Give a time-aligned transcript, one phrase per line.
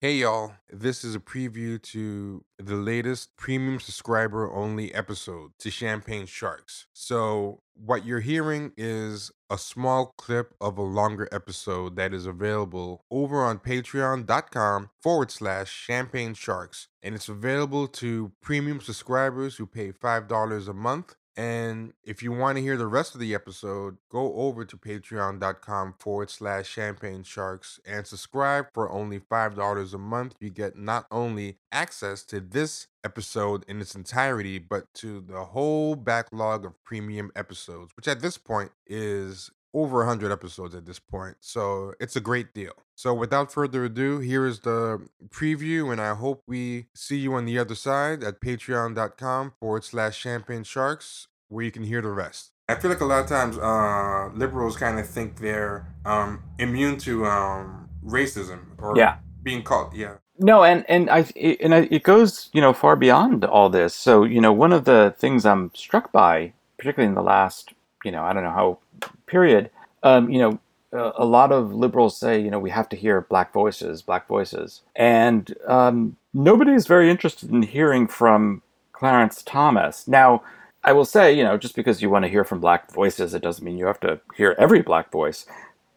[0.00, 6.24] Hey y'all, this is a preview to the latest premium subscriber only episode to Champagne
[6.24, 6.86] Sharks.
[6.92, 13.04] So, what you're hearing is a small clip of a longer episode that is available
[13.10, 16.86] over on patreon.com forward slash champagne sharks.
[17.02, 22.56] And it's available to premium subscribers who pay $5 a month and if you want
[22.56, 27.78] to hear the rest of the episode, go over to patreon.com forward slash champagne sharks
[27.86, 30.34] and subscribe for only $5 a month.
[30.40, 35.94] You get not only access to this episode in its entirety, but to the whole
[35.94, 41.36] backlog of premium episodes, which at this point is over 100 episodes at this point.
[41.40, 42.72] So it's a great deal.
[42.94, 47.44] So without further ado, here is the preview, and I hope we see you on
[47.44, 52.50] the other side at patreon.com forward slash champagne sharks, where you can hear the rest.
[52.68, 56.98] I feel like a lot of times uh, liberals kind of think they're um, immune
[56.98, 59.18] to um, racism or Yeah.
[59.42, 60.16] being called, yeah.
[60.40, 61.24] No, and and I
[61.60, 63.92] and I, it goes you know far beyond all this.
[63.94, 67.72] So you know one of the things I'm struck by, particularly in the last
[68.04, 68.78] you know I don't know how
[69.26, 69.70] period,
[70.02, 70.58] um, you know
[70.92, 74.82] a, lot of liberals say you know we have to hear black voices, black voices,
[74.96, 80.08] and um, nobody is very interested in hearing from Clarence Thomas.
[80.08, 80.42] Now
[80.84, 83.42] I will say you know just because you want to hear from black voices, it
[83.42, 85.46] doesn't mean you have to hear every black voice,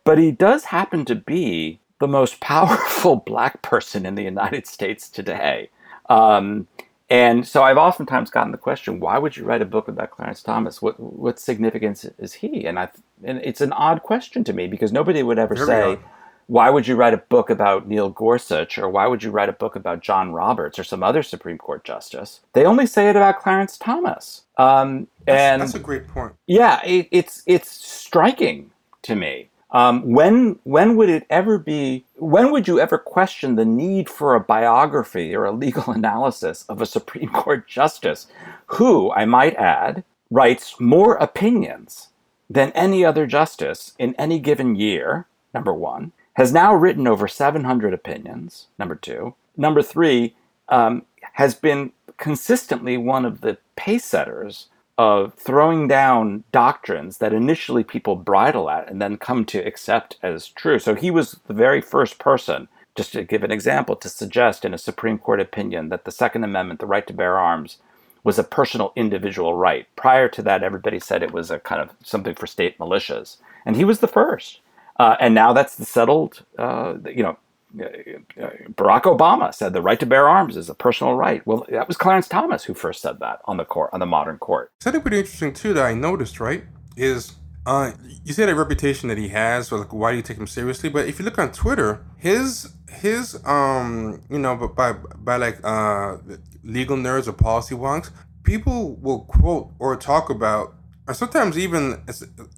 [0.04, 5.10] but he does happen to be the most powerful black person in the United States
[5.10, 5.70] today.
[6.10, 6.68] Um,
[7.12, 10.42] and so I've oftentimes gotten the question, why would you write a book about Clarence
[10.42, 10.82] Thomas?
[10.82, 12.66] What what significance is he?
[12.66, 12.90] And I
[13.24, 16.00] and it's an odd question to me because nobody would ever say,
[16.48, 19.54] why would you write a book about Neil Gorsuch or why would you write a
[19.54, 22.42] book about John Roberts or some other Supreme Court justice?
[22.54, 24.44] They only say it about Clarence Thomas.
[24.58, 26.34] Um, That's, and that's a great point.
[26.48, 28.72] yeah, it, it's it's striking
[29.04, 29.51] to me.
[29.72, 32.06] Um, when when would it ever be?
[32.16, 36.82] When would you ever question the need for a biography or a legal analysis of
[36.82, 38.28] a Supreme Court justice,
[38.68, 42.10] who I might add writes more opinions
[42.50, 45.26] than any other justice in any given year?
[45.54, 48.68] Number one, has now written over 700 opinions.
[48.78, 50.36] Number two, number three,
[50.70, 54.68] um, has been consistently one of the pace setters
[55.02, 60.50] of throwing down doctrines that initially people bridle at and then come to accept as
[60.50, 60.78] true.
[60.78, 64.76] So he was the very first person, just to give an example, to suggest in
[64.76, 67.78] a Supreme Court opinion that the Second Amendment, the right to bear arms,
[68.24, 69.88] was a personal individual right.
[69.96, 73.38] Prior to that, everybody said it was a kind of something for state militias.
[73.66, 74.60] And he was the first.
[75.00, 77.40] Uh, and now that's the settled, uh, you know,
[77.76, 81.46] Barack Obama said the right to bear arms is a personal right.
[81.46, 84.38] Well, that was Clarence Thomas who first said that on the court, on the modern
[84.38, 84.72] court.
[84.82, 86.64] Something pretty interesting too that I noticed, right,
[86.96, 87.92] is uh,
[88.24, 90.90] you say the reputation that he has, or like why do you take him seriously?
[90.90, 95.60] But if you look on Twitter, his his um you know, but by by like
[95.64, 96.18] uh
[96.64, 98.10] legal nerds or policy wonks,
[98.44, 100.76] people will quote or talk about,
[101.08, 102.04] or sometimes even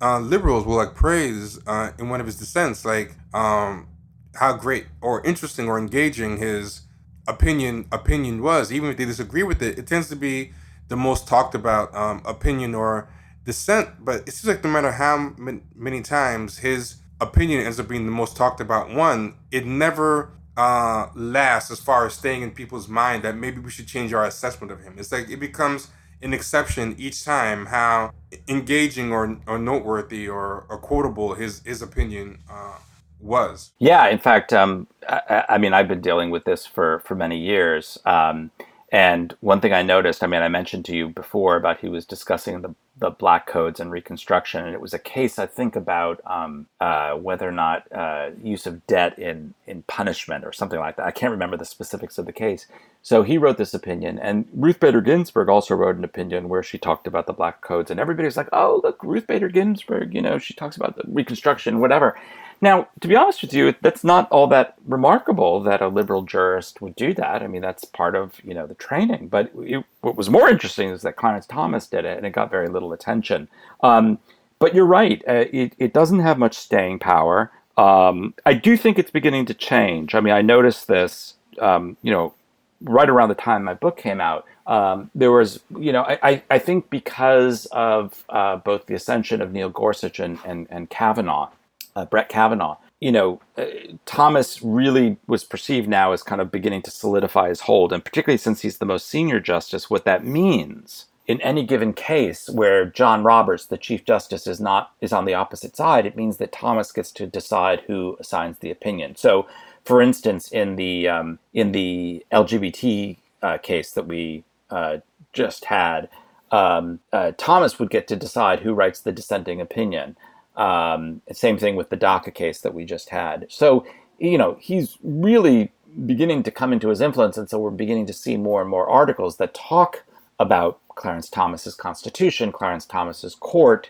[0.01, 3.87] uh, liberals will like praise uh, in one of his dissents, like um
[4.35, 6.81] how great or interesting or engaging his
[7.27, 8.71] opinion opinion was.
[8.71, 10.51] Even if they disagree with it, it tends to be
[10.87, 13.09] the most talked about um, opinion or
[13.45, 13.89] dissent.
[14.03, 18.05] But it seems like no matter how man- many times his opinion ends up being
[18.05, 22.87] the most talked about one, it never uh, lasts as far as staying in people's
[22.87, 24.95] mind that maybe we should change our assessment of him.
[24.97, 25.87] It's like it becomes
[26.21, 28.11] an exception each time how
[28.47, 32.77] engaging or, or noteworthy or, or quotable his his opinion uh,
[33.23, 33.71] was.
[33.79, 37.39] Yeah, in fact, um, I, I mean, I've been dealing with this for for many
[37.39, 37.99] years.
[38.05, 38.51] Um,
[38.91, 42.05] and one thing I noticed, I mean, I mentioned to you before about he was
[42.05, 46.21] discussing the the black codes and Reconstruction, and it was a case I think about
[46.27, 50.97] um, uh, whether or not uh, use of debt in in punishment or something like
[50.97, 51.07] that.
[51.07, 52.67] I can't remember the specifics of the case.
[53.01, 56.77] So he wrote this opinion, and Ruth Bader Ginsburg also wrote an opinion where she
[56.77, 60.37] talked about the black codes, and everybody's like, "Oh, look, Ruth Bader Ginsburg, you know,
[60.37, 62.15] she talks about the Reconstruction, whatever."
[62.63, 66.81] Now, to be honest with you, that's not all that remarkable that a liberal jurist
[66.81, 67.43] would do that.
[67.43, 69.27] I mean, that's part of you know the training.
[69.27, 72.49] But it, what was more interesting is that Clarence Thomas did it, and it got
[72.49, 73.49] very little attention.
[73.81, 74.17] Um,
[74.59, 77.51] but you're right; uh, it, it doesn't have much staying power.
[77.75, 80.15] Um, I do think it's beginning to change.
[80.15, 82.33] I mean, I noticed this, um, you know,
[82.79, 84.45] right around the time my book came out.
[84.67, 89.41] Um, there was, you know, I, I, I think because of uh, both the ascension
[89.41, 91.49] of Neil Gorsuch and, and, and Kavanaugh,
[91.95, 93.65] uh, Brett Kavanaugh, you know, uh,
[94.05, 98.37] Thomas really was perceived now as kind of beginning to solidify his hold, and particularly
[98.37, 103.23] since he's the most senior justice, what that means in any given case where John
[103.23, 106.91] Roberts, the Chief Justice, is not is on the opposite side, it means that Thomas
[106.91, 109.15] gets to decide who assigns the opinion.
[109.15, 109.47] So
[109.85, 114.97] for instance, in the um, in the LGBT uh, case that we uh,
[115.31, 116.09] just had,
[116.51, 120.17] um, uh, Thomas would get to decide who writes the dissenting opinion.
[120.55, 123.47] Um, same thing with the DACA case that we just had.
[123.49, 123.85] So
[124.19, 125.71] you know he's really
[126.05, 128.89] beginning to come into his influence, and so we're beginning to see more and more
[128.89, 130.03] articles that talk
[130.39, 133.89] about Clarence Thomas's Constitution, Clarence Thomas's court.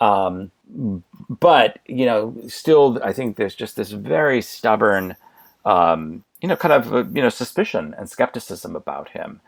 [0.00, 0.50] Um,
[1.28, 5.16] but you know, still, I think there's just this very stubborn,
[5.64, 9.40] um, you know, kind of uh, you know suspicion and skepticism about him,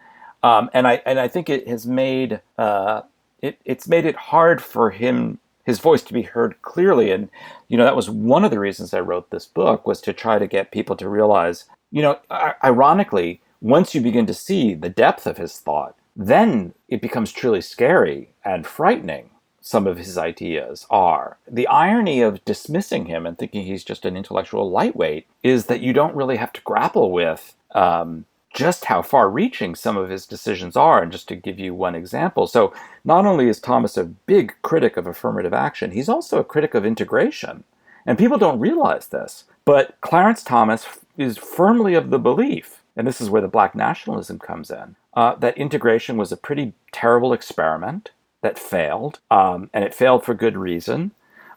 [0.42, 3.02] um, and I and I think it has made uh,
[3.40, 7.28] it it's made it hard for him his voice to be heard clearly, and
[7.68, 10.38] you know that was one of the reasons I wrote this book was to try
[10.38, 12.18] to get people to realize, you know,
[12.64, 17.60] ironically, once you begin to see the depth of his thought, then it becomes truly
[17.60, 19.30] scary and frightening
[19.62, 21.38] some of his ideas are.
[21.48, 25.92] The irony of dismissing him and thinking he's just an intellectual lightweight is that you
[25.92, 28.24] don't really have to grapple with um,
[28.54, 31.02] just how far reaching some of his decisions are.
[31.02, 32.72] And just to give you one example, so
[33.04, 36.84] not only is Thomas a big critic of affirmative action, he's also a critic of
[36.84, 37.64] integration.
[38.04, 43.20] And people don't realize this, but Clarence Thomas is firmly of the belief, and this
[43.20, 48.10] is where the black nationalism comes in, uh, that integration was a pretty terrible experiment
[48.40, 51.12] that failed, um, and it failed for good reason,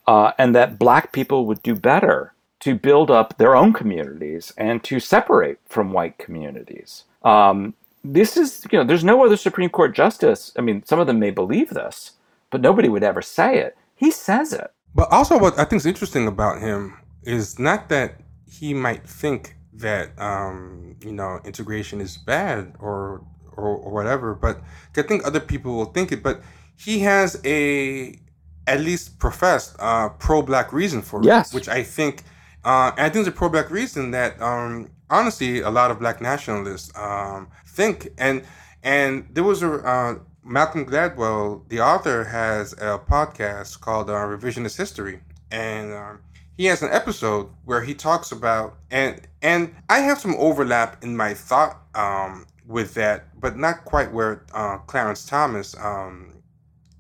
[0.05, 2.33] uh, and that black people would do better
[2.65, 7.03] to build up their own communities and to separate from white communities.
[7.23, 10.51] Um, this is, you know, there's no other Supreme Court justice.
[10.57, 12.13] I mean, some of them may believe this,
[12.49, 13.77] but nobody would ever say it.
[13.95, 14.71] He says it.
[14.95, 18.15] But also, what I think is interesting about him is not that
[18.51, 23.21] he might think that um, you know integration is bad or,
[23.55, 24.61] or or whatever, but
[24.97, 26.23] I think other people will think it.
[26.23, 26.41] But
[26.77, 28.17] he has a
[28.65, 32.23] at least professed uh, pro-black reason for it, which I think,
[32.65, 36.91] uh, I think it's a pro-black reason that um, honestly a lot of black nationalists
[36.97, 38.09] um, think.
[38.17, 38.43] And
[38.83, 44.77] and there was a uh, Malcolm Gladwell, the author, has a podcast called uh, Revisionist
[44.77, 45.21] History,
[45.51, 46.19] and um,
[46.57, 51.15] he has an episode where he talks about and and I have some overlap in
[51.15, 56.34] my thought um, with that, but not quite where uh, Clarence Thomas um,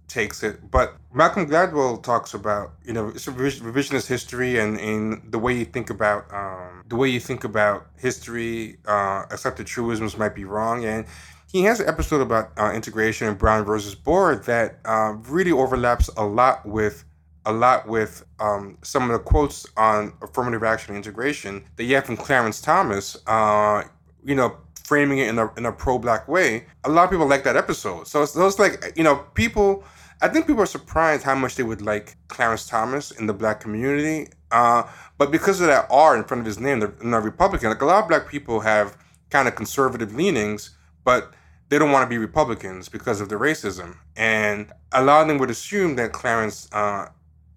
[0.07, 0.71] takes it.
[0.71, 5.65] But Malcolm Gladwell talks about you know it's revisionist history and in the way you
[5.65, 10.85] think about um, the way you think about history, uh, accepted truisms might be wrong,
[10.85, 11.05] and
[11.51, 16.09] he has an episode about uh, integration in Brown versus Board that uh, really overlaps
[16.17, 17.05] a lot with
[17.45, 21.95] a lot with um, some of the quotes on affirmative action and integration that you
[21.95, 23.17] have from Clarence Thomas.
[23.27, 23.83] Uh,
[24.23, 26.65] you know, framing it in a in a pro black way.
[26.83, 28.07] A lot of people like that episode.
[28.07, 29.83] So it's, so it's like you know people
[30.21, 33.59] I think people are surprised how much they would like Clarence Thomas in the black
[33.59, 34.29] community.
[34.51, 34.83] Uh,
[35.17, 37.69] but because of that R in front of his name, they're not Republican.
[37.69, 38.97] Like a lot of black people have
[39.29, 41.33] kind of conservative leanings, but
[41.69, 43.97] they don't want to be Republicans because of the racism.
[44.15, 47.09] And a lot of them would assume that Clarence uh,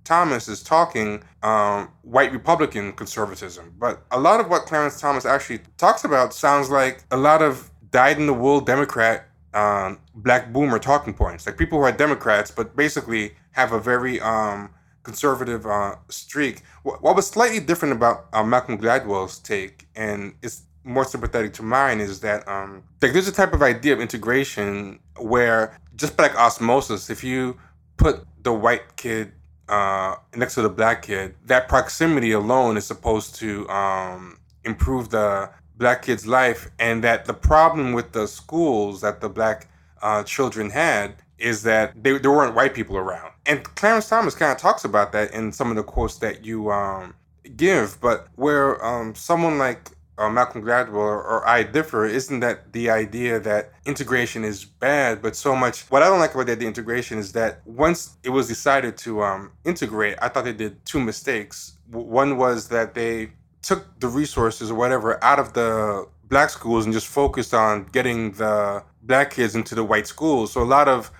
[0.05, 3.75] Thomas is talking um, white Republican conservatism.
[3.79, 7.71] But a lot of what Clarence Thomas actually talks about sounds like a lot of
[7.91, 12.51] dyed in the wool Democrat um, black boomer talking points, like people who are Democrats,
[12.51, 14.71] but basically have a very um,
[15.03, 16.63] conservative uh, streak.
[16.83, 22.01] What, was slightly different about uh, Malcolm Gladwell's take, and it's more sympathetic to mine,
[22.01, 27.11] is that um, like there's a type of idea of integration where just like osmosis,
[27.11, 27.59] if you
[27.97, 29.33] put the white kid
[29.69, 35.51] uh, next to the black kid, that proximity alone is supposed to um, improve the
[35.79, 39.69] black kids' life, and that the problem with the schools that the black
[40.03, 43.33] uh, children had is that they, there weren't white people around.
[43.47, 46.71] And Clarence Thomas kind of talks about that in some of the quotes that you
[46.71, 47.15] um,
[47.57, 52.73] give, but where um, someone like uh, Malcolm Gladwell or, or, I differ isn't that
[52.73, 55.83] the idea that integration is bad, but so much.
[55.91, 59.53] What I don't like about the integration is that once it was decided to um,
[59.65, 61.79] integrate, I thought they did two mistakes.
[61.91, 63.31] One was that they
[63.69, 68.33] took the resources or whatever out of the black schools and just focused on getting
[68.33, 70.53] the black kids into the white schools.
[70.53, 71.11] So a lot of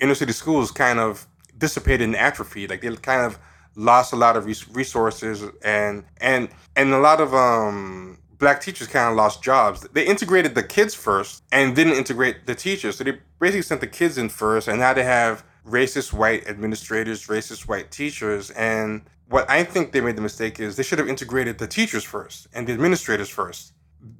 [0.00, 1.26] inner city schools kind of
[1.58, 2.70] dissipated and atrophied.
[2.70, 3.38] Like they kind of
[3.74, 9.10] lost a lot of resources and and and a lot of um black teachers kind
[9.10, 9.86] of lost jobs.
[9.92, 12.96] They integrated the kids first and didn't integrate the teachers.
[12.96, 17.26] So they basically sent the kids in first and now they have racist white administrators,
[17.26, 21.08] racist white teachers and what I think they made the mistake is they should have
[21.08, 23.72] integrated the teachers first and the administrators first,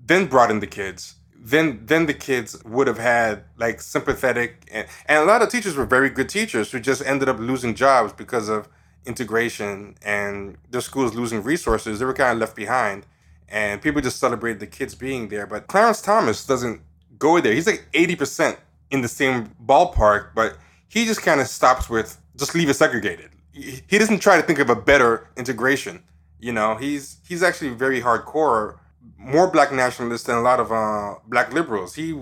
[0.05, 1.15] then brought in the kids.
[1.35, 5.77] Then then the kids would have had like sympathetic and, and a lot of teachers
[5.77, 8.69] were very good teachers who just ended up losing jobs because of
[9.07, 11.99] integration and their schools losing resources.
[11.99, 13.07] They were kind of left behind.
[13.49, 15.47] and people just celebrated the kids being there.
[15.47, 16.83] But Clarence Thomas doesn't
[17.19, 17.55] go there.
[17.55, 18.59] He's like 80%
[18.91, 20.57] in the same ballpark, but
[20.89, 23.31] he just kind of stops with just leave it segregated.
[23.53, 26.03] He doesn't try to think of a better integration.
[26.39, 28.79] You know, he's he's actually very hardcore,
[29.19, 31.95] more black nationalist than a lot of uh, black liberals.
[31.95, 32.19] He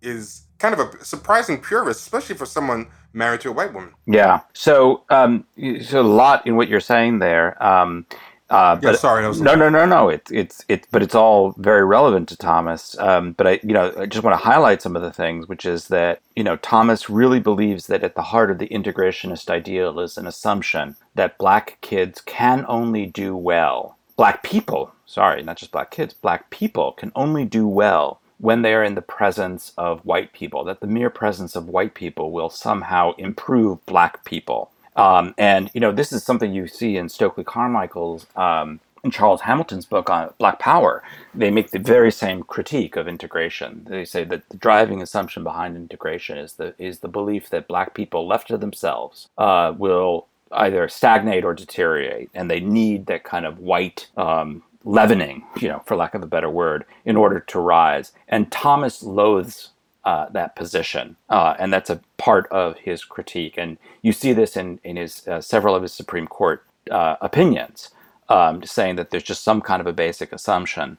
[0.00, 3.92] is kind of a surprising purist, especially for someone married to a white woman.
[4.06, 4.40] Yeah.
[4.54, 5.44] So, um,
[5.82, 7.62] so a lot in what you're saying there.
[7.62, 8.06] Um,
[8.50, 10.08] uh, but, yeah, sorry, no, no, no, no.
[10.08, 12.98] It's it's it's, but it's all very relevant to Thomas.
[12.98, 15.66] Um, but I, you know, I just want to highlight some of the things, which
[15.66, 20.00] is that you know Thomas really believes that at the heart of the integrationist ideal
[20.00, 23.98] is an assumption that black kids can only do well.
[24.16, 28.72] Black people, sorry, not just black kids, black people can only do well when they
[28.72, 30.64] are in the presence of white people.
[30.64, 34.70] That the mere presence of white people will somehow improve black people.
[34.98, 39.42] Um, and you know, this is something you see in Stokely Carmichael's um, in Charles
[39.42, 41.02] Hamilton's book on Black Power.
[41.34, 43.86] They make the very same critique of integration.
[43.90, 47.94] They say that the driving assumption behind integration is the is the belief that black
[47.94, 53.46] people left to themselves uh, will either stagnate or deteriorate, and they need that kind
[53.46, 57.60] of white um, leavening, you know, for lack of a better word, in order to
[57.60, 58.12] rise.
[58.28, 59.70] And Thomas loathes
[60.04, 63.54] uh, that position, uh, and that's a part of his critique.
[63.58, 67.90] And you see this in in his uh, several of his Supreme Court uh, opinions,
[68.28, 70.98] um, saying that there's just some kind of a basic assumption,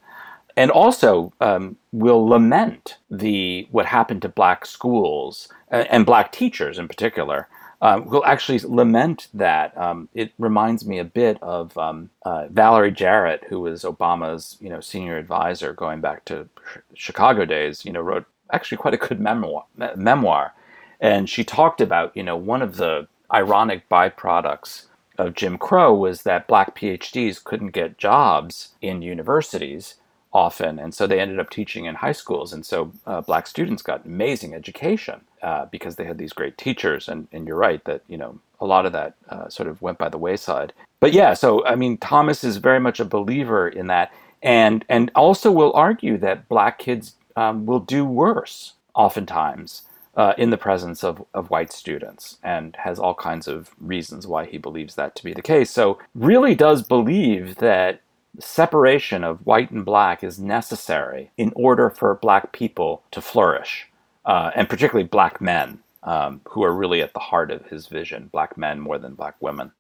[0.58, 6.78] and also um, will lament the what happened to black schools and, and black teachers
[6.78, 7.48] in particular.
[7.82, 9.76] Um, will actually lament that.
[9.78, 14.70] Um, it reminds me a bit of um, uh, Valerie Jarrett, who was Obama's, you
[14.70, 16.50] know, senior advisor going back to
[16.94, 17.86] Chicago days.
[17.86, 19.66] You know, wrote actually quite a good memoir,
[19.96, 20.54] memoir.
[21.00, 24.86] And she talked about, you know, one of the ironic byproducts
[25.18, 29.96] of Jim Crow was that black PhDs couldn't get jobs in universities
[30.32, 32.54] often, and so they ended up teaching in high schools.
[32.54, 37.08] And so uh, black students got amazing education uh, because they had these great teachers.
[37.08, 39.98] And, and you're right that you know a lot of that uh, sort of went
[39.98, 40.74] by the wayside.
[41.00, 45.12] But yeah, so I mean, Thomas is very much a believer in that, and and
[45.16, 49.84] also will argue that black kids um, will do worse oftentimes
[50.16, 54.46] uh, in the presence of, of white students and has all kinds of reasons why
[54.46, 55.72] he believes that to be the case.
[55.72, 58.02] So, really does believe that
[58.40, 63.88] separation of white and black is necessary in order for black people to flourish,
[64.26, 68.30] uh, and particularly black men, um, who are really at the heart of his vision
[68.34, 69.72] black men more than black women.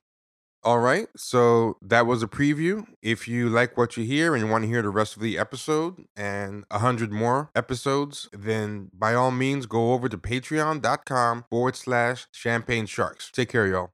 [0.63, 1.08] All right.
[1.16, 2.86] So that was a preview.
[3.01, 5.38] If you like what you hear and you want to hear the rest of the
[5.38, 11.75] episode and a hundred more episodes, then by all means go over to patreon.com forward
[11.75, 13.32] slash champagne sharks.
[13.32, 13.88] Take care, y'all.